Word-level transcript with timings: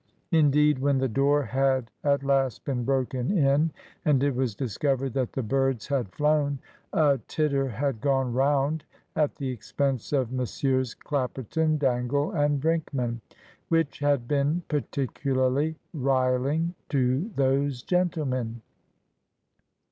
Indeed, 0.31 0.79
when 0.79 0.97
the 0.97 1.07
door 1.07 1.43
had 1.43 1.91
at 2.03 2.23
last 2.23 2.65
been 2.65 2.83
broken 2.83 3.29
in 3.37 3.69
and 4.03 4.23
it 4.23 4.33
was 4.33 4.55
discovered 4.55 5.13
that 5.13 5.33
the 5.33 5.43
birds 5.43 5.85
had 5.85 6.11
flown, 6.11 6.57
a 6.91 7.19
titter 7.27 7.67
had 7.67 8.01
gone 8.01 8.33
round 8.33 8.83
at 9.15 9.35
the 9.35 9.49
expense 9.51 10.11
of 10.11 10.31
Messrs. 10.31 10.95
Clapperton, 10.95 11.77
Dangle, 11.77 12.31
and 12.31 12.59
Brinkman, 12.59 13.21
which 13.69 13.99
had 13.99 14.27
been 14.27 14.63
particularly 14.69 15.75
riling 15.93 16.73
to 16.89 17.29
those 17.35 17.83
gentlemen. 17.83 18.63